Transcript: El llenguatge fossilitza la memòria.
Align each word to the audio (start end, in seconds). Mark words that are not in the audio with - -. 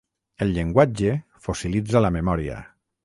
El 0.45 0.53
llenguatge 0.53 1.13
fossilitza 1.49 2.05
la 2.07 2.15
memòria. 2.17 2.57